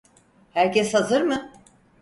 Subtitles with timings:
[0.51, 1.51] Herkes hazır mı?